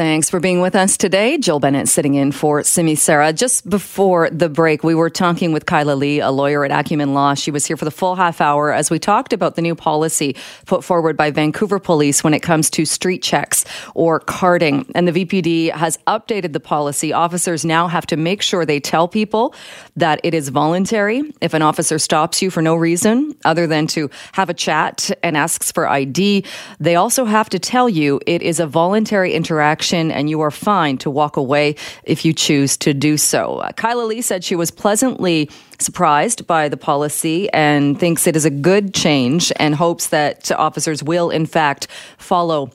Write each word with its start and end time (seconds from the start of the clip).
Thanks 0.00 0.30
for 0.30 0.40
being 0.40 0.62
with 0.62 0.74
us 0.76 0.96
today. 0.96 1.36
Jill 1.36 1.60
Bennett 1.60 1.86
sitting 1.86 2.14
in 2.14 2.32
for 2.32 2.62
Simi 2.62 2.94
Sara. 2.94 3.34
Just 3.34 3.68
before 3.68 4.30
the 4.30 4.48
break, 4.48 4.82
we 4.82 4.94
were 4.94 5.10
talking 5.10 5.52
with 5.52 5.66
Kyla 5.66 5.92
Lee, 5.92 6.20
a 6.20 6.30
lawyer 6.30 6.64
at 6.64 6.70
Acumen 6.70 7.12
Law. 7.12 7.34
She 7.34 7.50
was 7.50 7.66
here 7.66 7.76
for 7.76 7.84
the 7.84 7.90
full 7.90 8.14
half 8.14 8.40
hour 8.40 8.72
as 8.72 8.90
we 8.90 8.98
talked 8.98 9.34
about 9.34 9.56
the 9.56 9.60
new 9.60 9.74
policy 9.74 10.36
put 10.64 10.84
forward 10.84 11.18
by 11.18 11.30
Vancouver 11.30 11.78
Police 11.78 12.24
when 12.24 12.32
it 12.32 12.40
comes 12.40 12.70
to 12.70 12.86
street 12.86 13.22
checks 13.22 13.66
or 13.94 14.20
carding. 14.20 14.90
And 14.94 15.06
the 15.06 15.12
VPD 15.12 15.70
has 15.72 15.98
updated 16.06 16.54
the 16.54 16.60
policy. 16.60 17.12
Officers 17.12 17.66
now 17.66 17.86
have 17.86 18.06
to 18.06 18.16
make 18.16 18.40
sure 18.40 18.64
they 18.64 18.80
tell 18.80 19.06
people 19.06 19.54
that 19.96 20.18
it 20.24 20.32
is 20.32 20.48
voluntary. 20.48 21.30
If 21.42 21.52
an 21.52 21.60
officer 21.60 21.98
stops 21.98 22.40
you 22.40 22.50
for 22.50 22.62
no 22.62 22.74
reason 22.74 23.36
other 23.44 23.66
than 23.66 23.86
to 23.88 24.08
have 24.32 24.48
a 24.48 24.54
chat 24.54 25.10
and 25.22 25.36
asks 25.36 25.70
for 25.70 25.86
ID, 25.86 26.46
they 26.78 26.96
also 26.96 27.26
have 27.26 27.50
to 27.50 27.58
tell 27.58 27.86
you 27.86 28.18
it 28.26 28.40
is 28.40 28.60
a 28.60 28.66
voluntary 28.66 29.34
interaction 29.34 29.89
and 29.92 30.30
you 30.30 30.40
are 30.40 30.50
fine 30.50 30.98
to 30.98 31.10
walk 31.10 31.36
away 31.36 31.74
if 32.04 32.24
you 32.24 32.32
choose 32.32 32.76
to 32.78 32.94
do 32.94 33.16
so. 33.16 33.56
Uh, 33.56 33.72
Kyla 33.72 34.04
Lee 34.04 34.22
said 34.22 34.44
she 34.44 34.56
was 34.56 34.70
pleasantly 34.70 35.50
surprised 35.78 36.46
by 36.46 36.68
the 36.68 36.76
policy 36.76 37.50
and 37.52 37.98
thinks 37.98 38.26
it 38.26 38.36
is 38.36 38.44
a 38.44 38.50
good 38.50 38.94
change 38.94 39.52
and 39.56 39.74
hopes 39.74 40.08
that 40.08 40.50
officers 40.52 41.02
will, 41.02 41.30
in 41.30 41.46
fact, 41.46 41.88
follow 42.18 42.70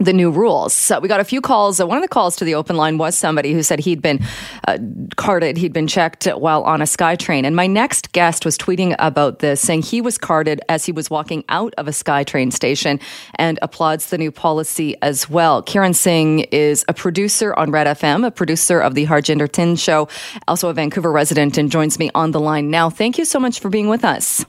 the 0.00 0.12
new 0.14 0.30
rules. 0.30 0.72
So 0.72 0.98
we 0.98 1.08
got 1.08 1.20
a 1.20 1.24
few 1.24 1.40
calls. 1.40 1.78
Uh, 1.78 1.86
one 1.86 1.98
of 1.98 2.02
the 2.02 2.08
calls 2.08 2.34
to 2.36 2.44
the 2.44 2.54
open 2.54 2.76
line 2.76 2.96
was 2.96 3.16
somebody 3.16 3.52
who 3.52 3.62
said 3.62 3.78
he'd 3.80 4.00
been 4.00 4.18
uh, 4.66 4.78
carded, 5.16 5.58
he'd 5.58 5.74
been 5.74 5.86
checked 5.86 6.26
while 6.26 6.62
on 6.62 6.80
a 6.80 6.84
SkyTrain. 6.84 7.44
And 7.44 7.54
my 7.54 7.66
next 7.66 8.12
guest 8.12 8.46
was 8.46 8.56
tweeting 8.56 8.96
about 8.98 9.40
this, 9.40 9.60
saying 9.60 9.82
he 9.82 10.00
was 10.00 10.16
carded 10.16 10.62
as 10.70 10.86
he 10.86 10.92
was 10.92 11.10
walking 11.10 11.44
out 11.50 11.74
of 11.76 11.86
a 11.86 11.90
SkyTrain 11.90 12.52
station 12.52 12.98
and 13.34 13.58
applauds 13.60 14.06
the 14.06 14.16
new 14.16 14.32
policy 14.32 14.96
as 15.02 15.28
well. 15.28 15.62
Kiran 15.62 15.94
Singh 15.94 16.40
is 16.50 16.84
a 16.88 16.94
producer 16.94 17.54
on 17.54 17.70
Red 17.70 17.86
FM, 17.86 18.26
a 18.26 18.30
producer 18.30 18.80
of 18.80 18.94
the 18.94 19.06
Harjinder 19.06 19.52
Thind 19.52 19.78
Show, 19.78 20.08
also 20.48 20.70
a 20.70 20.72
Vancouver 20.72 21.12
resident, 21.12 21.58
and 21.58 21.70
joins 21.70 21.98
me 21.98 22.10
on 22.14 22.30
the 22.30 22.40
line 22.40 22.70
now. 22.70 22.88
Thank 22.88 23.18
you 23.18 23.26
so 23.26 23.38
much 23.38 23.60
for 23.60 23.68
being 23.68 23.88
with 23.88 24.04
us. 24.04 24.44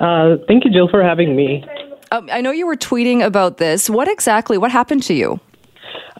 Uh, 0.00 0.36
thank 0.48 0.64
you, 0.64 0.70
Jill, 0.72 0.88
for 0.88 1.02
having 1.02 1.36
me. 1.36 1.64
Um, 2.10 2.28
I 2.32 2.40
know 2.40 2.50
you 2.50 2.66
were 2.66 2.76
tweeting 2.76 3.24
about 3.24 3.58
this. 3.58 3.90
What 3.90 4.08
exactly? 4.08 4.58
What 4.58 4.70
happened 4.70 5.02
to 5.04 5.14
you? 5.14 5.40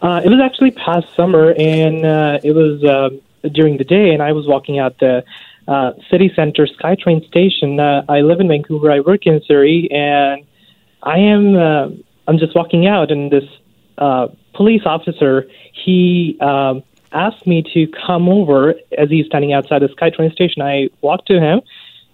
Uh, 0.01 0.21
it 0.23 0.29
was 0.29 0.39
actually 0.43 0.71
past 0.71 1.07
summer, 1.15 1.53
and 1.57 2.05
uh, 2.05 2.39
it 2.43 2.53
was 2.53 2.83
uh, 2.83 3.09
during 3.49 3.77
the 3.77 3.83
day, 3.83 4.11
and 4.11 4.21
I 4.21 4.31
was 4.31 4.47
walking 4.47 4.79
out 4.79 4.97
the 4.99 5.23
uh, 5.67 5.91
city 6.09 6.31
center 6.35 6.67
SkyTrain 6.67 7.27
station. 7.27 7.79
Uh, 7.79 8.03
I 8.07 8.21
live 8.21 8.39
in 8.39 8.47
Vancouver. 8.47 8.91
I 8.91 9.01
work 9.01 9.25
in 9.25 9.41
Surrey, 9.45 9.87
and 9.91 10.45
I 11.03 11.17
am 11.17 11.55
uh, 11.55 11.89
I'm 12.27 12.37
just 12.37 12.55
walking 12.55 12.87
out, 12.87 13.11
and 13.11 13.31
this 13.31 13.43
uh, 13.97 14.27
police 14.53 14.83
officer 14.85 15.45
he 15.73 16.37
um, 16.41 16.83
asked 17.11 17.45
me 17.47 17.63
to 17.73 17.87
come 18.05 18.29
over 18.29 18.75
as 18.97 19.09
he's 19.09 19.25
standing 19.25 19.53
outside 19.53 19.81
the 19.81 19.87
SkyTrain 19.87 20.31
station. 20.31 20.61
I 20.61 20.89
walked 21.01 21.27
to 21.27 21.39
him, 21.39 21.61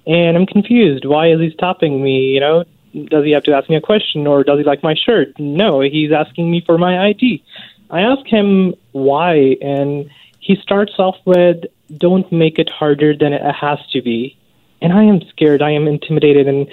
and 0.08 0.38
I'm 0.38 0.46
confused. 0.46 1.06
Why 1.06 1.32
is 1.32 1.40
he 1.40 1.52
stopping 1.52 2.02
me? 2.02 2.34
You 2.34 2.40
know, 2.40 2.64
does 3.10 3.26
he 3.26 3.32
have 3.32 3.44
to 3.44 3.54
ask 3.54 3.70
me 3.70 3.76
a 3.76 3.82
question 3.82 4.28
or 4.28 4.44
does 4.44 4.58
he 4.58 4.64
like 4.64 4.84
my 4.84 4.96
shirt? 4.96 5.38
No, 5.40 5.82
he's 5.82 6.12
asking 6.12 6.50
me 6.50 6.64
for 6.66 6.78
my 6.78 7.08
ID. 7.08 7.44
I 7.90 8.02
ask 8.02 8.26
him 8.26 8.74
why, 8.92 9.58
and 9.62 10.10
he 10.40 10.56
starts 10.62 10.94
off 10.98 11.16
with, 11.26 11.66
don't 11.98 12.32
make 12.32 12.58
it 12.58 12.70
harder 12.70 13.16
than 13.16 13.34
it 13.34 13.42
has 13.54 13.80
to 13.92 14.02
be. 14.02 14.38
And 14.82 14.94
I 14.94 15.04
am 15.04 15.22
scared, 15.30 15.62
I 15.62 15.72
am 15.72 15.88
intimidated, 15.88 16.48
and 16.48 16.68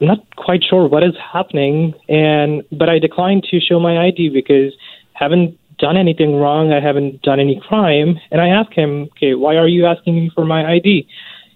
I'm 0.00 0.06
not 0.06 0.36
quite 0.36 0.62
sure 0.68 0.88
what 0.88 1.02
is 1.02 1.14
happening. 1.32 1.94
And 2.08 2.62
but 2.72 2.88
I 2.88 2.98
decline 2.98 3.42
to 3.50 3.60
show 3.60 3.78
my 3.78 4.06
ID 4.06 4.30
because 4.30 4.72
I 5.14 5.24
haven't 5.24 5.58
done 5.78 5.96
anything 5.96 6.36
wrong, 6.36 6.72
I 6.72 6.80
haven't 6.80 7.22
done 7.22 7.40
any 7.40 7.60
crime. 7.60 8.18
And 8.30 8.40
I 8.40 8.48
ask 8.48 8.72
him, 8.72 9.08
okay, 9.12 9.34
why 9.34 9.56
are 9.56 9.68
you 9.68 9.86
asking 9.86 10.14
me 10.14 10.30
for 10.34 10.44
my 10.44 10.64
ID? 10.64 11.08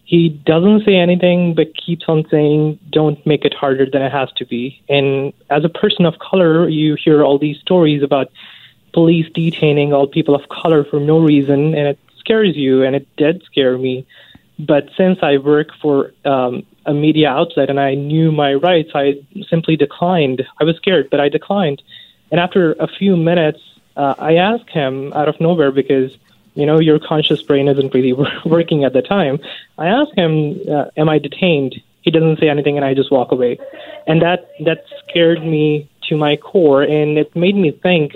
He 0.08 0.30
doesn't 0.30 0.86
say 0.86 0.96
anything 0.96 1.54
but 1.54 1.76
keeps 1.76 2.06
on 2.08 2.26
saying 2.30 2.78
don't 2.88 3.24
make 3.26 3.44
it 3.44 3.52
harder 3.52 3.84
than 3.84 4.00
it 4.00 4.10
has 4.10 4.32
to 4.38 4.46
be. 4.46 4.82
And 4.88 5.34
as 5.50 5.66
a 5.66 5.68
person 5.68 6.06
of 6.06 6.18
color 6.18 6.66
you 6.66 6.94
hear 6.94 7.22
all 7.22 7.38
these 7.38 7.58
stories 7.58 8.02
about 8.02 8.32
police 8.94 9.26
detaining 9.34 9.92
all 9.92 10.06
people 10.06 10.34
of 10.34 10.48
color 10.48 10.82
for 10.82 10.98
no 10.98 11.18
reason 11.18 11.74
and 11.74 11.88
it 11.88 11.98
scares 12.18 12.56
you 12.56 12.82
and 12.84 12.96
it 12.96 13.06
did 13.18 13.42
scare 13.42 13.76
me. 13.76 14.06
But 14.58 14.88
since 14.96 15.18
i 15.20 15.36
work 15.36 15.68
for 15.82 16.14
um, 16.24 16.64
a 16.86 16.94
media 16.94 17.28
outlet 17.28 17.68
and 17.68 17.78
i 17.78 17.94
knew 17.94 18.32
my 18.32 18.54
rights 18.54 18.92
i 18.94 19.12
simply 19.50 19.76
declined. 19.76 20.42
I 20.58 20.64
was 20.64 20.76
scared 20.76 21.10
but 21.10 21.20
i 21.20 21.28
declined. 21.28 21.82
And 22.30 22.40
after 22.40 22.72
a 22.80 22.88
few 22.88 23.14
minutes 23.14 23.60
uh, 23.94 24.14
i 24.18 24.36
asked 24.36 24.70
him 24.70 25.12
out 25.12 25.28
of 25.28 25.38
nowhere 25.38 25.70
because 25.70 26.16
you 26.58 26.66
know, 26.66 26.80
your 26.80 26.98
conscious 26.98 27.40
brain 27.40 27.68
isn't 27.68 27.94
really 27.94 28.12
working 28.44 28.84
at 28.84 28.92
the 28.92 29.02
time. 29.02 29.38
I 29.78 29.86
ask 29.86 30.12
him, 30.16 30.60
uh, 30.68 30.86
"Am 30.96 31.08
I 31.08 31.18
detained?" 31.18 31.76
He 32.02 32.10
doesn't 32.10 32.40
say 32.40 32.48
anything, 32.48 32.76
and 32.76 32.84
I 32.84 32.94
just 32.94 33.12
walk 33.12 33.30
away, 33.30 33.58
and 34.06 34.20
that 34.22 34.50
that 34.64 34.84
scared 35.02 35.42
me 35.44 35.88
to 36.08 36.16
my 36.16 36.36
core, 36.36 36.82
and 36.82 37.16
it 37.16 37.34
made 37.36 37.54
me 37.54 37.70
think. 37.70 38.12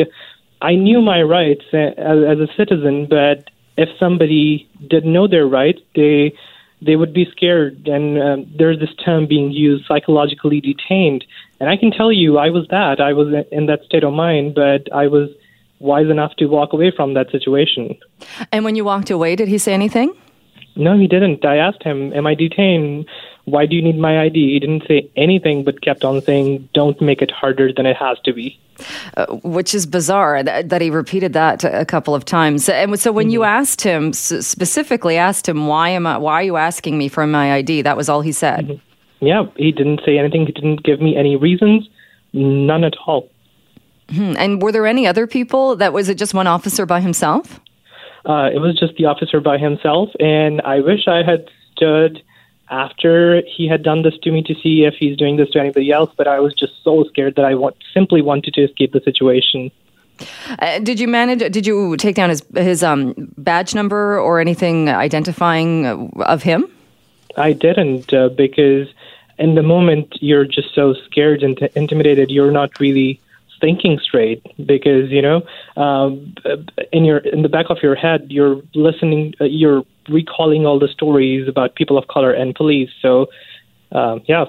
I 0.61 0.77
knew 0.77 1.01
my 1.03 1.23
rights 1.23 1.65
as, 1.73 2.19
as 2.33 2.39
a 2.39 2.49
citizen, 2.57 3.07
but 3.11 3.51
if 3.77 3.89
somebody 3.99 4.69
didn't 4.89 5.13
know 5.13 5.27
their 5.27 5.47
rights, 5.47 5.81
they 5.95 6.35
they 6.81 6.97
would 6.97 7.13
be 7.13 7.27
scared. 7.31 7.87
And 7.87 8.19
uh, 8.19 8.37
there's 8.59 8.81
this 8.81 8.95
term 9.05 9.27
being 9.27 9.53
used, 9.53 9.87
psychologically 9.87 10.61
detained. 10.61 11.25
And 11.61 11.71
I 11.71 11.77
can 11.77 11.93
tell 11.93 12.11
you, 12.11 12.39
I 12.39 12.51
was 12.51 12.67
that. 12.71 13.01
I 13.01 13.13
was 13.13 13.29
in 13.53 13.67
that 13.67 13.85
state 13.85 14.03
of 14.03 14.13
mind, 14.13 14.57
but 14.57 14.93
I 14.93 15.07
was 15.07 15.31
wise 15.83 16.09
enough 16.09 16.35
to 16.39 16.47
walk 16.47 16.73
away 16.73 16.93
from 16.95 17.15
that 17.15 17.31
situation. 17.31 17.99
And 18.51 18.65
when 18.65 18.77
you 18.77 18.85
walked 18.85 19.11
away, 19.11 19.37
did 19.37 19.49
he 19.49 19.59
say 19.59 19.75
anything? 19.75 20.15
No, 20.75 20.97
he 20.99 21.07
didn't. 21.07 21.45
I 21.45 21.57
asked 21.57 21.83
him, 21.83 22.13
Am 22.15 22.27
I 22.27 22.35
detained? 22.35 23.07
Why 23.45 23.67
do 23.67 23.75
you 23.75 23.83
need 23.83 23.99
my 23.99 24.23
ID? 24.23 24.53
He 24.53 24.59
didn't 24.59 24.85
say 24.87 25.11
anything, 25.17 25.65
but 25.65 25.83
kept 25.83 26.05
on 26.05 26.23
saying, 26.23 26.69
Don't 26.73 27.01
make 27.01 27.21
it 27.21 27.31
harder 27.31 27.73
than 27.73 27.85
it 27.85 27.97
has 27.97 28.19
to 28.25 28.33
be. 28.33 28.59
Uh, 29.17 29.27
which 29.45 29.75
is 29.75 29.85
bizarre 29.85 30.43
that, 30.43 30.71
that, 30.71 30.81
he 30.81 30.91
repeated 30.91 31.35
that 31.35 31.63
a 31.63 31.85
couple 31.85 32.15
of 32.15 32.25
times. 32.25 32.69
And 32.69 32.99
so 32.99 33.13
when 33.13 33.27
mm-hmm. 33.27 33.33
you 33.33 33.45
asked 33.45 33.83
him, 33.83 34.13
specifically 34.13 35.19
asked 35.19 35.47
him, 35.47 35.67
why, 35.67 35.91
am 35.91 36.07
I, 36.07 36.17
why 36.17 36.35
are 36.35 36.43
you 36.43 36.57
asking 36.57 36.97
me 36.97 37.09
for 37.09 37.27
my 37.27 37.53
ID? 37.53 37.83
That 37.83 37.97
was 37.97 38.09
all 38.09 38.23
he 38.23 38.33
said. 38.33 38.67
Mm-hmm. 38.67 39.27
Yeah, 39.27 39.45
he 39.57 39.71
didn't 39.71 40.01
say 40.05 40.19
anything. 40.19 40.47
He 40.47 40.53
didn't 40.53 40.83
give 40.83 41.01
me 41.01 41.17
any 41.17 41.37
reasons, 41.37 41.89
none 42.33 42.83
at 42.83 42.95
all. 43.07 43.31
Hmm. 44.13 44.35
And 44.37 44.63
were 44.63 44.73
there 44.73 44.87
any 44.87 45.07
other 45.07 45.27
people? 45.27 45.77
That 45.77 45.93
was 45.93 46.09
it 46.09 46.19
just 46.19 46.35
one 46.35 46.47
officer 46.47 46.87
by 46.87 47.01
himself? 47.01 47.61
Uh, 48.25 48.51
it 48.55 48.59
was 48.59 48.79
just 48.79 48.95
the 48.97 49.07
officer 49.07 49.41
by 49.41 49.59
himself, 49.59 50.11
and 50.21 50.61
I 50.61 50.81
wish 50.81 51.09
I 51.09 51.23
had 51.23 51.49
stood 51.73 52.23
after 52.71 53.43
he 53.43 53.67
had 53.67 53.83
done 53.83 54.03
this 54.03 54.15
to 54.23 54.31
me 54.31 54.43
to 54.45 54.55
see 54.63 54.85
if 54.85 54.95
he's 54.95 55.17
doing 55.17 55.37
this 55.37 55.51
to 55.51 55.59
anybody 55.59 55.91
else. 55.91 56.11
But 56.17 56.29
I 56.29 56.41
was 56.41 56.55
just 56.55 56.73
so 56.85 57.05
scared 57.05 57.35
that 57.37 57.45
I 57.45 57.55
want, 57.55 57.77
simply 57.93 58.23
wanted 58.23 58.55
to 58.55 58.63
escape 58.63 58.93
the 58.93 59.01
situation. 59.01 59.71
Uh, 60.59 60.79
did 60.79 61.01
you 61.01 61.09
manage? 61.09 61.41
Did 61.53 61.67
you 61.67 61.97
take 61.97 62.15
down 62.15 62.31
his 62.31 62.45
his 62.55 62.83
um, 62.83 63.15
badge 63.39 63.75
number 63.75 64.21
or 64.21 64.41
anything 64.41 64.89
identifying 64.89 66.13
of 66.21 66.43
him? 66.43 66.71
I 67.37 67.55
didn't 67.55 68.13
uh, 68.13 68.29
because 68.29 68.89
in 69.39 69.55
the 69.55 69.63
moment 69.63 70.19
you're 70.21 70.45
just 70.45 70.75
so 70.75 70.95
scared 71.07 71.43
and 71.43 71.57
t- 71.57 71.71
intimidated. 71.75 72.31
You're 72.31 72.53
not 72.53 72.79
really 72.79 73.21
thinking 73.63 73.99
straight 74.03 74.43
because 74.67 75.11
you 75.11 75.23
know 75.23 75.41
um, 75.77 76.35
in 76.93 77.07
your 77.07 77.19
in 77.19 77.41
the 77.41 77.49
back 77.49 77.67
of 77.71 77.79
your 77.83 77.95
head 77.95 78.27
you're 78.29 78.61
listening 78.75 79.33
uh, 79.41 79.45
you're 79.45 79.83
recalling 80.09 80.67
all 80.67 80.79
the 80.79 80.89
stories 80.89 81.49
about 81.49 81.75
people 81.75 81.97
of 81.97 82.07
color 82.09 82.33
and 82.33 82.55
police. 82.55 82.91
So 83.01 83.27
um, 83.93 84.23
yeah. 84.27 84.47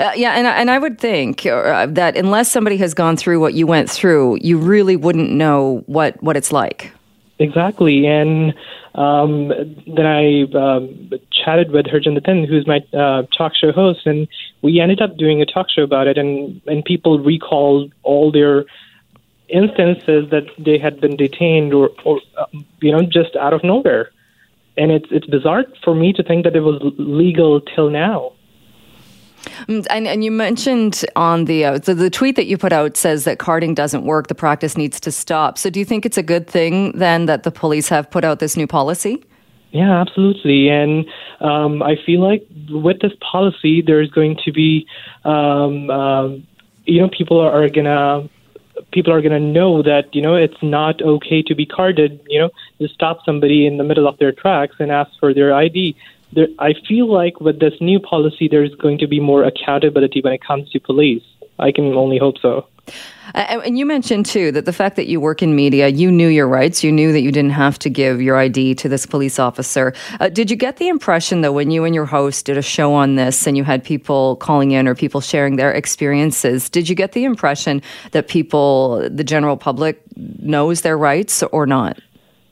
Uh, 0.00 0.12
yeah, 0.16 0.32
and 0.32 0.46
and 0.46 0.70
I 0.70 0.78
would 0.78 0.98
think 0.98 1.44
uh, 1.44 1.86
that 1.86 2.16
unless 2.16 2.50
somebody 2.50 2.78
has 2.78 2.94
gone 2.94 3.18
through 3.18 3.38
what 3.38 3.52
you 3.52 3.66
went 3.66 3.90
through, 3.90 4.38
you 4.40 4.56
really 4.56 4.96
wouldn't 4.96 5.30
know 5.30 5.82
what 5.84 6.22
what 6.22 6.38
it's 6.38 6.50
like. 6.50 6.92
Exactly, 7.38 8.06
and 8.06 8.54
um, 8.94 9.48
then 9.86 10.06
I 10.06 10.44
um, 10.56 11.10
chatted 11.30 11.70
with 11.70 11.84
Harjinder 11.84 12.24
Thind, 12.24 12.48
who's 12.48 12.66
my 12.66 12.78
uh, 12.98 13.24
talk 13.36 13.52
show 13.54 13.70
host, 13.70 14.06
and 14.06 14.26
we 14.62 14.80
ended 14.80 15.00
up 15.00 15.16
doing 15.16 15.40
a 15.40 15.46
talk 15.46 15.68
show 15.70 15.82
about 15.82 16.06
it. 16.06 16.18
And, 16.18 16.60
and 16.66 16.84
people 16.84 17.18
recalled 17.20 17.92
all 18.02 18.32
their 18.32 18.64
instances 19.48 20.30
that 20.30 20.46
they 20.58 20.78
had 20.78 21.00
been 21.00 21.16
detained 21.16 21.72
or, 21.72 21.90
or 22.04 22.20
uh, 22.36 22.46
you 22.80 22.92
know, 22.92 23.02
just 23.02 23.36
out 23.36 23.52
of 23.52 23.64
nowhere. 23.64 24.10
And 24.76 24.92
it's 24.92 25.06
it's 25.10 25.26
bizarre 25.26 25.64
for 25.82 25.94
me 25.94 26.12
to 26.12 26.22
think 26.22 26.44
that 26.44 26.54
it 26.54 26.60
was 26.60 26.80
legal 26.98 27.60
till 27.60 27.90
now. 27.90 28.32
Mm, 29.66 29.86
and, 29.90 30.06
and 30.06 30.24
you 30.24 30.30
mentioned 30.30 31.04
on 31.16 31.46
the, 31.46 31.64
uh, 31.64 31.78
the 31.78 31.94
the 31.94 32.10
tweet 32.10 32.36
that 32.36 32.46
you 32.46 32.56
put 32.58 32.72
out 32.72 32.96
says 32.96 33.24
that 33.24 33.38
carding 33.38 33.74
doesn't 33.74 34.04
work. 34.04 34.28
The 34.28 34.34
practice 34.34 34.76
needs 34.76 35.00
to 35.00 35.10
stop. 35.10 35.58
So, 35.58 35.70
do 35.70 35.80
you 35.80 35.84
think 35.84 36.06
it's 36.06 36.18
a 36.18 36.22
good 36.22 36.46
thing 36.46 36.92
then 36.92 37.26
that 37.26 37.42
the 37.42 37.50
police 37.50 37.88
have 37.88 38.10
put 38.10 38.24
out 38.24 38.38
this 38.38 38.56
new 38.56 38.66
policy? 38.66 39.24
Yeah, 39.70 40.00
absolutely. 40.00 40.68
And 40.68 41.06
um, 41.40 41.82
I 41.82 41.96
feel 42.06 42.20
like 42.20 42.46
with 42.70 43.00
this 43.00 43.12
policy, 43.20 43.82
there's 43.82 44.10
going 44.10 44.38
to 44.44 44.52
be, 44.52 44.86
um, 45.24 45.90
uh, 45.90 46.28
you 46.84 47.00
know, 47.02 47.08
people 47.10 47.38
are, 47.38 47.64
are 47.64 47.68
gonna 47.68 48.28
people 48.92 49.12
are 49.12 49.20
gonna 49.20 49.40
know 49.40 49.82
that 49.82 50.14
you 50.14 50.22
know 50.22 50.36
it's 50.36 50.62
not 50.62 51.02
okay 51.02 51.42
to 51.42 51.54
be 51.54 51.66
carded. 51.66 52.20
You 52.28 52.40
know, 52.40 52.50
to 52.80 52.88
stop 52.88 53.24
somebody 53.26 53.66
in 53.66 53.76
the 53.76 53.84
middle 53.84 54.08
of 54.08 54.18
their 54.18 54.32
tracks 54.32 54.76
and 54.78 54.90
ask 54.90 55.10
for 55.20 55.34
their 55.34 55.54
ID 55.54 55.96
there, 56.32 56.48
I 56.58 56.74
feel 56.86 57.12
like 57.12 57.40
with 57.40 57.60
this 57.60 57.74
new 57.80 58.00
policy, 58.00 58.48
there's 58.48 58.74
going 58.74 58.98
to 58.98 59.06
be 59.06 59.20
more 59.20 59.44
accountability 59.44 60.20
when 60.20 60.32
it 60.32 60.42
comes 60.42 60.70
to 60.70 60.80
police. 60.80 61.22
I 61.58 61.72
can 61.72 61.94
only 61.94 62.18
hope 62.18 62.38
so. 62.40 62.66
Uh, 63.34 63.60
and 63.64 63.78
you 63.78 63.84
mentioned 63.84 64.26
too 64.26 64.50
that 64.52 64.64
the 64.64 64.72
fact 64.72 64.96
that 64.96 65.06
you 65.06 65.20
work 65.20 65.42
in 65.42 65.54
media, 65.54 65.88
you 65.88 66.10
knew 66.10 66.28
your 66.28 66.48
rights. 66.48 66.82
You 66.82 66.92
knew 66.92 67.12
that 67.12 67.20
you 67.20 67.30
didn't 67.30 67.52
have 67.52 67.78
to 67.80 67.90
give 67.90 68.22
your 68.22 68.36
ID 68.36 68.74
to 68.76 68.88
this 68.88 69.06
police 69.06 69.38
officer. 69.38 69.92
Uh, 70.20 70.28
did 70.28 70.50
you 70.50 70.56
get 70.56 70.78
the 70.78 70.88
impression, 70.88 71.42
though, 71.42 71.52
when 71.52 71.70
you 71.70 71.84
and 71.84 71.94
your 71.94 72.06
host 72.06 72.46
did 72.46 72.56
a 72.56 72.62
show 72.62 72.94
on 72.94 73.16
this 73.16 73.46
and 73.46 73.56
you 73.56 73.64
had 73.64 73.84
people 73.84 74.36
calling 74.36 74.70
in 74.70 74.88
or 74.88 74.94
people 74.94 75.20
sharing 75.20 75.56
their 75.56 75.72
experiences, 75.72 76.70
did 76.70 76.88
you 76.88 76.94
get 76.94 77.12
the 77.12 77.24
impression 77.24 77.82
that 78.12 78.28
people, 78.28 79.08
the 79.10 79.24
general 79.24 79.56
public, 79.56 80.02
knows 80.16 80.80
their 80.82 80.96
rights 80.96 81.42
or 81.44 81.66
not? 81.66 81.98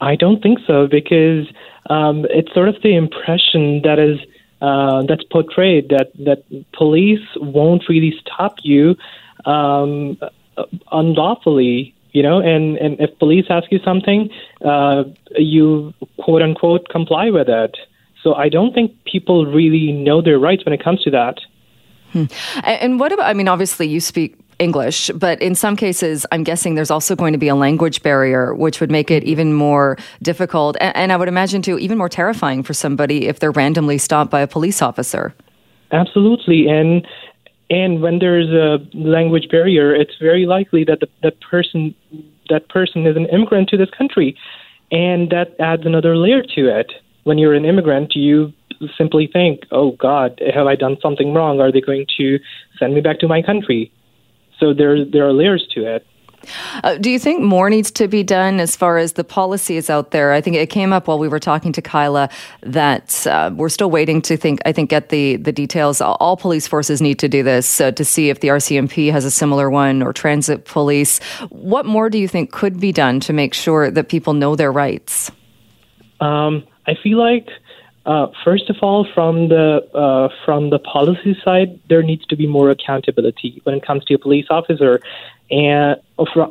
I 0.01 0.15
don't 0.15 0.43
think 0.43 0.59
so 0.67 0.87
because 0.87 1.47
um, 1.89 2.27
it's 2.31 2.53
sort 2.53 2.69
of 2.69 2.77
the 2.83 2.95
impression 2.95 3.81
that 3.83 3.99
is 3.99 4.19
uh, 4.61 5.03
that's 5.07 5.23
portrayed 5.25 5.91
that 5.91 6.13
that 6.25 6.43
police 6.73 7.27
won't 7.37 7.83
really 7.89 8.15
stop 8.21 8.57
you 8.63 8.97
um, 9.47 10.19
unlawfully. 10.93 11.95
You 12.13 12.23
know, 12.23 12.39
and, 12.39 12.79
and 12.79 12.99
if 12.99 13.19
police 13.19 13.45
ask 13.51 13.71
you 13.71 13.79
something, 13.85 14.31
uh, 14.65 15.05
you 15.37 15.93
quote 16.19 16.41
unquote 16.41 16.89
comply 16.89 17.29
with 17.29 17.47
it. 17.51 17.77
So 18.23 18.35
I 18.35 18.49
don't 18.49 18.73
think 18.73 18.93
people 19.05 19.45
really 19.45 19.93
know 19.93 20.23
their 20.23 20.39
rights 20.39 20.65
when 20.65 20.73
it 20.73 20.83
comes 20.83 21.03
to 21.03 21.11
that. 21.11 21.41
Hmm. 22.13 22.25
And 22.65 22.99
what 22.99 23.13
about? 23.13 23.27
I 23.27 23.35
mean, 23.35 23.49
obviously, 23.49 23.87
you 23.87 24.01
speak 24.01 24.39
English, 24.59 25.11
but 25.15 25.41
in 25.43 25.55
some 25.55 25.77
cases, 25.77 26.25
I'm 26.33 26.43
guessing 26.43 26.75
there's 26.75 26.91
also 26.91 27.15
going 27.15 27.33
to 27.35 27.39
be 27.39 27.49
a 27.49 27.55
language 27.55 28.03
barrier, 28.03 28.55
which 28.55 28.81
would 28.81 28.91
make 28.91 29.11
it 29.11 29.25
even 29.25 29.53
more 29.53 29.99
difficult. 30.23 30.77
And, 30.81 30.97
and, 30.97 31.13
I 31.13 31.17
would 31.17 31.29
imagine, 31.29 31.63
too, 31.63 31.79
even 31.79 31.99
more 31.99 32.09
terrifying 32.09 32.63
for 32.63 32.73
somebody 32.73 33.27
if 33.27 33.39
they're 33.41 33.53
randomly 33.53 33.99
stopped 33.99 34.31
by 34.31 34.41
a 34.41 34.47
police 34.47 34.81
officer. 34.81 35.35
Absolutely. 35.93 36.69
And 36.69 37.07
and 37.71 38.01
when 38.01 38.19
there's 38.19 38.49
a 38.51 38.79
language 38.97 39.49
barrier, 39.51 39.95
it's 39.95 40.17
very 40.21 40.47
likely 40.47 40.85
that 40.85 41.01
the, 41.01 41.09
that 41.23 41.41
person 41.41 41.95
that 42.49 42.69
person 42.69 43.07
is 43.07 43.17
an 43.17 43.27
immigrant 43.27 43.69
to 43.71 43.77
this 43.77 43.91
country, 43.91 44.37
and 44.93 45.31
that 45.31 45.57
adds 45.59 45.85
another 45.85 46.17
layer 46.17 46.43
to 46.43 46.69
it. 46.69 46.93
When 47.25 47.39
you're 47.39 47.55
an 47.55 47.65
immigrant, 47.65 48.15
you 48.15 48.53
simply 48.97 49.29
think, 49.33 49.67
"Oh 49.73 49.93
God, 49.93 50.41
have 50.55 50.67
I 50.67 50.77
done 50.77 50.97
something 51.03 51.35
wrong? 51.35 51.61
Are 51.61 51.73
they 51.73 51.81
going 51.81 52.07
to 52.19 52.39
send 52.79 52.95
me 52.95 53.01
back 53.01 53.19
to 53.21 53.29
my 53.29 53.43
country?" 53.43 53.91
So 54.61 54.73
there 54.73 55.05
there 55.05 55.27
are 55.27 55.33
layers 55.33 55.67
to 55.75 55.85
it. 55.85 56.07
Uh, 56.85 56.97
do 56.97 57.11
you 57.11 57.19
think 57.19 57.43
more 57.43 57.71
needs 57.71 57.91
to 57.93 58.09
be 58.09 58.23
done 58.23 58.61
as 58.61 58.77
far 58.77 58.99
as 58.99 59.15
the 59.15 59.25
policies 59.25 59.91
out 59.91 60.11
there? 60.11 60.33
I 60.33 60.41
think 60.41 60.57
it 60.57 60.71
came 60.71 60.93
up 60.93 61.09
while 61.09 61.19
we 61.19 61.29
were 61.29 61.41
talking 61.41 61.73
to 61.73 61.83
Kyla 61.83 62.29
that 62.63 63.27
uh, 63.27 63.51
we're 63.55 63.69
still 63.69 63.91
waiting 63.91 64.23
to 64.23 64.37
think. 64.37 64.61
I 64.65 64.73
think 64.73 64.91
get 64.91 65.09
the 65.09 65.37
the 65.37 65.53
details. 65.53 66.01
All 66.01 66.37
police 66.37 66.67
forces 66.67 67.01
need 67.01 67.19
to 67.19 67.29
do 67.29 67.43
this 67.43 67.81
uh, 67.81 67.91
to 67.93 68.05
see 68.05 68.31
if 68.31 68.41
the 68.41 68.49
RCMP 68.49 69.11
has 69.13 69.25
a 69.25 69.31
similar 69.31 69.71
one 69.71 70.03
or 70.03 70.13
transit 70.13 70.65
police. 70.65 71.19
What 71.51 71.87
more 71.87 72.11
do 72.11 72.19
you 72.19 72.29
think 72.29 72.53
could 72.53 72.81
be 72.81 72.93
done 72.93 73.21
to 73.21 73.33
make 73.33 73.55
sure 73.55 73.91
that 73.91 74.09
people 74.09 74.35
know 74.35 74.57
their 74.57 74.73
rights? 74.73 75.31
Um, 76.21 76.65
I 76.87 76.95
feel 77.03 77.19
like 77.19 77.49
uh, 78.07 78.29
first 78.45 78.71
of 78.71 78.77
all, 78.83 79.05
from 79.15 79.49
the 79.49 79.83
uh, 79.93 80.29
from 80.45 80.71
the 80.71 80.79
policy 80.79 81.37
side, 81.45 81.81
there 81.89 82.03
needs 82.03 82.25
to 82.27 82.37
be 82.37 82.47
more 82.47 82.71
accountability 82.71 83.61
when 83.65 83.75
it 83.75 83.85
comes 83.85 84.05
to 84.05 84.15
a 84.15 84.19
police 84.19 84.47
officer, 84.49 85.01
and 85.51 86.01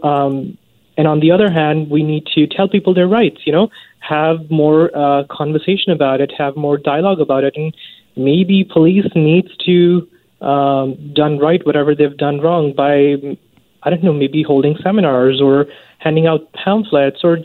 um, 0.03 0.57
and 0.97 1.07
on 1.07 1.21
the 1.21 1.31
other 1.31 1.49
hand, 1.49 1.89
we 1.89 2.03
need 2.03 2.25
to 2.35 2.45
tell 2.45 2.67
people 2.67 2.93
their 2.93 3.07
rights. 3.07 3.41
You 3.45 3.53
know, 3.53 3.69
have 3.99 4.51
more 4.51 4.91
uh, 4.95 5.23
conversation 5.31 5.93
about 5.93 6.19
it, 6.19 6.33
have 6.37 6.57
more 6.57 6.77
dialogue 6.77 7.21
about 7.21 7.45
it, 7.45 7.55
and 7.55 7.73
maybe 8.17 8.65
police 8.65 9.09
needs 9.15 9.55
to 9.65 10.07
um, 10.41 11.13
done 11.13 11.39
right 11.39 11.65
whatever 11.65 11.95
they've 11.95 12.17
done 12.17 12.41
wrong 12.41 12.73
by 12.73 13.37
I 13.83 13.89
don't 13.89 14.03
know, 14.03 14.13
maybe 14.13 14.43
holding 14.43 14.75
seminars 14.83 15.39
or 15.39 15.67
handing 15.99 16.27
out 16.27 16.51
pamphlets 16.51 17.23
or 17.23 17.37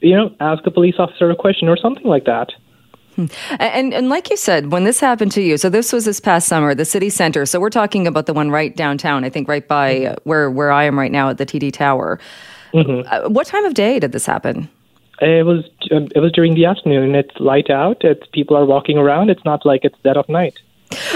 you 0.00 0.14
know, 0.14 0.34
ask 0.38 0.66
a 0.66 0.70
police 0.70 0.96
officer 0.98 1.30
a 1.30 1.36
question 1.36 1.68
or 1.68 1.78
something 1.78 2.04
like 2.04 2.26
that. 2.26 2.52
Hmm. 3.16 3.26
And 3.58 3.94
and 3.94 4.08
like 4.08 4.30
you 4.30 4.36
said, 4.36 4.70
when 4.70 4.84
this 4.84 5.00
happened 5.00 5.32
to 5.32 5.42
you, 5.42 5.56
so 5.56 5.68
this 5.70 5.92
was 5.92 6.04
this 6.04 6.20
past 6.20 6.46
summer, 6.46 6.74
the 6.74 6.84
city 6.84 7.08
center. 7.10 7.46
So 7.46 7.58
we're 7.58 7.70
talking 7.70 8.06
about 8.06 8.26
the 8.26 8.34
one 8.34 8.50
right 8.50 8.76
downtown. 8.76 9.24
I 9.24 9.30
think 9.30 9.48
right 9.48 9.66
by 9.66 9.94
mm-hmm. 9.94 10.14
where 10.28 10.50
where 10.50 10.70
I 10.70 10.84
am 10.84 10.98
right 10.98 11.10
now 11.10 11.30
at 11.30 11.38
the 11.38 11.46
TD 11.46 11.72
Tower. 11.72 12.20
Mm-hmm. 12.74 13.08
Uh, 13.10 13.28
what 13.30 13.46
time 13.46 13.64
of 13.64 13.74
day 13.74 13.98
did 13.98 14.12
this 14.12 14.26
happen? 14.26 14.68
It 15.20 15.46
was 15.46 15.64
um, 15.90 16.08
it 16.14 16.20
was 16.20 16.30
during 16.32 16.54
the 16.54 16.66
afternoon. 16.66 17.14
It's 17.14 17.34
light 17.40 17.70
out. 17.70 18.04
It's 18.04 18.26
people 18.32 18.56
are 18.56 18.66
walking 18.66 18.98
around. 18.98 19.30
It's 19.30 19.44
not 19.44 19.64
like 19.64 19.84
it's 19.84 19.98
dead 20.04 20.18
of 20.18 20.28
night. 20.28 20.58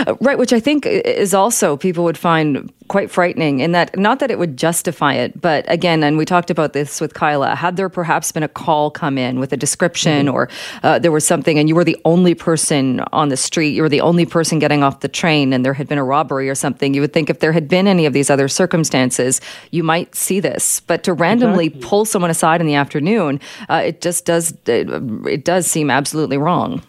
Uh, 0.06 0.16
right, 0.20 0.38
which 0.38 0.52
I 0.52 0.60
think 0.60 0.84
is 0.86 1.32
also 1.32 1.76
people 1.76 2.04
would 2.04 2.18
find 2.18 2.72
quite 2.88 3.08
frightening 3.08 3.60
in 3.60 3.70
that 3.70 3.96
not 3.96 4.18
that 4.18 4.30
it 4.30 4.38
would 4.38 4.56
justify 4.56 5.14
it, 5.14 5.40
but 5.40 5.64
again, 5.68 6.02
and 6.02 6.18
we 6.18 6.24
talked 6.24 6.50
about 6.50 6.72
this 6.72 7.00
with 7.00 7.14
Kyla, 7.14 7.54
had 7.54 7.76
there 7.76 7.88
perhaps 7.88 8.32
been 8.32 8.42
a 8.42 8.48
call 8.48 8.90
come 8.90 9.16
in 9.16 9.38
with 9.38 9.52
a 9.52 9.56
description 9.56 10.26
mm-hmm. 10.26 10.34
or 10.34 10.48
uh, 10.82 10.98
there 10.98 11.12
was 11.12 11.24
something 11.24 11.56
and 11.56 11.68
you 11.68 11.76
were 11.76 11.84
the 11.84 11.96
only 12.04 12.34
person 12.34 13.00
on 13.12 13.28
the 13.28 13.36
street, 13.36 13.70
you 13.70 13.82
were 13.82 13.88
the 13.88 14.00
only 14.00 14.26
person 14.26 14.58
getting 14.58 14.82
off 14.82 15.00
the 15.00 15.08
train 15.08 15.52
and 15.52 15.64
there 15.64 15.74
had 15.74 15.86
been 15.86 15.98
a 15.98 16.04
robbery 16.04 16.50
or 16.50 16.56
something, 16.56 16.92
you 16.92 17.00
would 17.00 17.12
think 17.12 17.30
if 17.30 17.38
there 17.38 17.52
had 17.52 17.68
been 17.68 17.86
any 17.86 18.06
of 18.06 18.12
these 18.12 18.28
other 18.28 18.48
circumstances, 18.48 19.40
you 19.70 19.84
might 19.84 20.16
see 20.16 20.40
this. 20.40 20.80
But 20.80 21.04
to 21.04 21.12
randomly 21.12 21.66
exactly. 21.66 21.88
pull 21.88 22.04
someone 22.04 22.30
aside 22.30 22.60
in 22.60 22.66
the 22.66 22.74
afternoon, 22.74 23.40
uh, 23.68 23.82
it 23.84 24.00
just 24.00 24.24
does, 24.24 24.52
it, 24.66 24.88
it 25.28 25.44
does 25.44 25.68
seem 25.68 25.90
absolutely 25.90 26.38
wrong. 26.38 26.82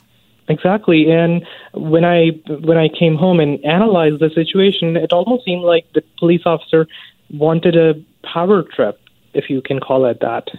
Exactly, 0.52 1.10
and 1.10 1.46
when 1.74 2.04
I 2.04 2.32
when 2.50 2.78
I 2.78 2.90
came 2.90 3.16
home 3.16 3.40
and 3.40 3.64
analyzed 3.64 4.20
the 4.20 4.30
situation, 4.30 4.98
it 4.98 5.14
almost 5.14 5.46
seemed 5.46 5.64
like 5.64 5.86
the 5.94 6.04
police 6.20 6.42
officer 6.46 6.88
wanted 7.30 7.78
a 7.78 7.94
power 8.28 8.64
trip, 8.64 9.00
if 9.34 9.50
you 9.50 9.62
can 9.62 9.80
call 9.80 10.06
it 10.06 10.20
that. 10.20 10.50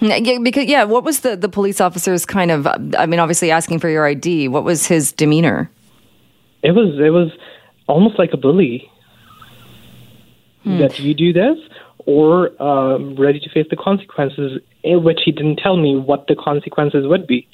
Yeah, 0.00 0.38
because 0.42 0.66
yeah, 0.66 0.84
what 0.84 1.04
was 1.04 1.20
the 1.20 1.36
the 1.36 1.48
police 1.48 1.80
officer's 1.80 2.26
kind 2.26 2.50
of? 2.50 2.66
I 2.98 3.06
mean, 3.06 3.18
obviously 3.18 3.50
asking 3.50 3.78
for 3.78 3.88
your 3.88 4.06
ID. 4.06 4.48
What 4.48 4.64
was 4.64 4.86
his 4.86 5.10
demeanor? 5.10 5.70
It 6.62 6.72
was 6.72 6.98
it 6.98 7.10
was 7.10 7.32
almost 7.86 8.18
like 8.18 8.34
a 8.34 8.36
bully. 8.36 8.90
Hmm. 10.64 10.76
That 10.76 11.00
you 11.00 11.14
do 11.14 11.32
this, 11.32 11.56
or 12.04 12.62
um, 12.62 13.16
ready 13.16 13.40
to 13.40 13.48
face 13.48 13.66
the 13.70 13.76
consequences, 13.76 14.60
in 14.82 15.02
which 15.02 15.20
he 15.24 15.32
didn't 15.32 15.56
tell 15.56 15.78
me 15.78 15.96
what 15.96 16.26
the 16.26 16.36
consequences 16.36 17.06
would 17.06 17.26
be. 17.26 17.48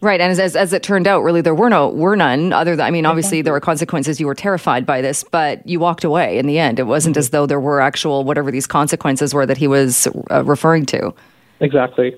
Right, 0.00 0.20
and 0.20 0.30
as, 0.30 0.38
as, 0.38 0.54
as 0.54 0.72
it 0.72 0.84
turned 0.84 1.08
out, 1.08 1.24
really 1.24 1.40
there 1.40 1.54
were 1.54 1.68
no 1.68 1.88
were 1.88 2.14
none. 2.14 2.52
Other 2.52 2.76
than 2.76 2.86
I 2.86 2.90
mean, 2.90 3.04
obviously 3.04 3.42
there 3.42 3.52
were 3.52 3.60
consequences. 3.60 4.20
You 4.20 4.26
were 4.26 4.34
terrified 4.34 4.86
by 4.86 5.00
this, 5.00 5.24
but 5.24 5.66
you 5.66 5.80
walked 5.80 6.04
away 6.04 6.38
in 6.38 6.46
the 6.46 6.58
end. 6.58 6.78
It 6.78 6.84
wasn't 6.84 7.14
mm-hmm. 7.14 7.20
as 7.20 7.30
though 7.30 7.46
there 7.46 7.58
were 7.58 7.80
actual 7.80 8.22
whatever 8.22 8.52
these 8.52 8.66
consequences 8.66 9.34
were 9.34 9.44
that 9.44 9.56
he 9.56 9.66
was 9.66 10.06
uh, 10.30 10.44
referring 10.44 10.86
to. 10.86 11.12
Exactly. 11.58 12.16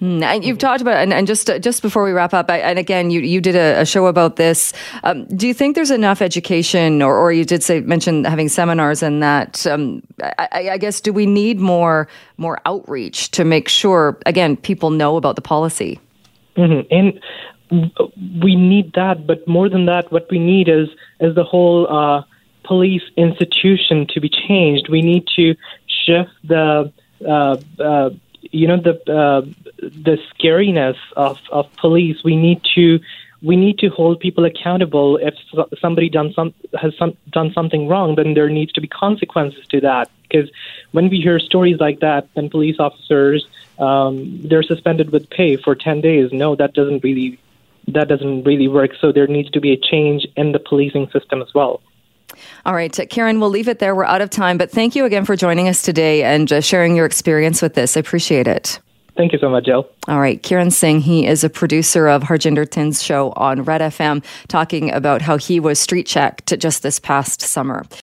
Hmm, 0.00 0.22
and 0.24 0.44
you've 0.44 0.58
talked 0.58 0.80
about, 0.80 0.96
and, 0.96 1.12
and 1.12 1.26
just 1.26 1.48
just 1.60 1.82
before 1.82 2.02
we 2.02 2.10
wrap 2.10 2.34
up, 2.34 2.50
I, 2.50 2.58
and 2.58 2.80
again, 2.80 3.10
you 3.10 3.20
you 3.20 3.40
did 3.40 3.54
a, 3.54 3.82
a 3.82 3.86
show 3.86 4.06
about 4.06 4.34
this. 4.34 4.72
Um, 5.04 5.26
do 5.26 5.46
you 5.46 5.54
think 5.54 5.76
there's 5.76 5.92
enough 5.92 6.20
education, 6.20 7.00
or, 7.00 7.16
or 7.16 7.30
you 7.30 7.44
did 7.44 7.62
say 7.62 7.80
mention 7.80 8.24
having 8.24 8.48
seminars, 8.48 9.04
and 9.04 9.22
that 9.22 9.66
um, 9.68 10.02
I, 10.20 10.70
I, 10.70 10.78
guess 10.78 11.00
do 11.00 11.12
we 11.12 11.26
need 11.26 11.60
more 11.60 12.08
more 12.38 12.58
outreach 12.64 13.30
to 13.32 13.44
make 13.44 13.68
sure 13.68 14.18
again 14.26 14.56
people 14.56 14.90
know 14.90 15.16
about 15.16 15.36
the 15.36 15.42
policy? 15.42 16.00
Mm-hmm. 16.60 16.86
And 16.90 17.20
we 18.42 18.56
need 18.56 18.92
that, 18.94 19.26
but 19.26 19.46
more 19.46 19.68
than 19.68 19.86
that, 19.86 20.10
what 20.10 20.28
we 20.30 20.38
need 20.38 20.68
is 20.68 20.88
is 21.20 21.34
the 21.34 21.44
whole 21.44 21.86
uh, 21.88 22.22
police 22.64 23.02
institution 23.16 24.06
to 24.12 24.20
be 24.20 24.28
changed. 24.28 24.88
We 24.88 25.02
need 25.02 25.26
to 25.36 25.54
shift 25.86 26.30
the 26.44 26.92
uh, 27.26 27.56
uh, 27.78 28.10
you 28.40 28.66
know 28.66 28.80
the 28.80 28.94
uh, 29.20 29.42
the 29.78 30.18
scariness 30.30 30.96
of, 31.16 31.38
of 31.50 31.64
police. 31.76 32.18
We 32.24 32.36
need 32.36 32.60
to 32.74 33.00
we 33.42 33.56
need 33.56 33.78
to 33.78 33.88
hold 33.88 34.20
people 34.20 34.44
accountable. 34.44 35.18
If 35.18 35.34
somebody 35.80 36.08
done 36.08 36.32
some 36.34 36.52
has 36.80 36.92
some, 36.98 37.16
done 37.30 37.52
something 37.52 37.88
wrong, 37.88 38.16
then 38.16 38.34
there 38.34 38.48
needs 38.48 38.72
to 38.72 38.80
be 38.80 38.88
consequences 38.88 39.64
to 39.68 39.80
that. 39.82 40.10
Because 40.30 40.50
when 40.92 41.08
we 41.08 41.20
hear 41.20 41.38
stories 41.38 41.78
like 41.80 42.00
that, 42.00 42.28
then 42.34 42.48
police 42.50 42.76
officers 42.78 43.46
um, 43.80 44.46
they're 44.46 44.62
suspended 44.62 45.10
with 45.10 45.28
pay 45.30 45.56
for 45.56 45.74
10 45.74 46.02
days. 46.02 46.32
No, 46.32 46.54
that 46.54 46.74
doesn't 46.74 47.02
really 47.02 47.38
that 47.88 48.08
doesn't 48.08 48.44
really 48.44 48.68
work. 48.68 48.92
So 49.00 49.10
there 49.10 49.26
needs 49.26 49.50
to 49.50 49.60
be 49.60 49.72
a 49.72 49.76
change 49.76 50.26
in 50.36 50.52
the 50.52 50.58
policing 50.58 51.10
system 51.10 51.42
as 51.42 51.52
well. 51.54 51.80
All 52.64 52.74
right, 52.74 52.92
Kieran, 53.08 53.40
we'll 53.40 53.50
leave 53.50 53.68
it 53.68 53.80
there. 53.80 53.94
We're 53.94 54.04
out 54.04 54.20
of 54.20 54.30
time, 54.30 54.58
but 54.58 54.70
thank 54.70 54.94
you 54.94 55.04
again 55.04 55.24
for 55.24 55.34
joining 55.34 55.66
us 55.66 55.82
today 55.82 56.22
and 56.22 56.52
uh, 56.52 56.60
sharing 56.60 56.94
your 56.94 57.06
experience 57.06 57.60
with 57.60 57.74
this. 57.74 57.96
I 57.96 58.00
appreciate 58.00 58.46
it. 58.46 58.78
Thank 59.16 59.32
you 59.32 59.38
so 59.38 59.50
much, 59.50 59.64
Jill. 59.64 59.86
All 60.08 60.20
right. 60.20 60.42
Kieran 60.42 60.70
Singh, 60.70 61.00
he 61.00 61.26
is 61.26 61.42
a 61.42 61.50
producer 61.50 62.06
of 62.06 62.22
Harjinder 62.22 62.70
Thind's 62.70 63.02
show 63.02 63.32
on 63.36 63.64
Red 63.64 63.80
FM, 63.80 64.24
talking 64.48 64.90
about 64.92 65.20
how 65.20 65.36
he 65.36 65.58
was 65.58 65.80
street 65.80 66.06
checked 66.06 66.58
just 66.58 66.82
this 66.82 66.98
past 66.98 67.42
summer. 67.42 67.84